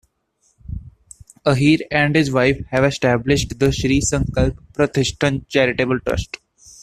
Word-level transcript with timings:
Ahir 1.45 1.77
and 1.91 2.15
his 2.15 2.31
wife 2.31 2.57
have 2.71 2.83
established 2.83 3.49
the 3.59 3.67
Shree 3.67 4.01
Sankalp 4.03 4.57
Pratishthan 4.73 5.47
charitable 5.47 5.99
trust. 5.99 6.37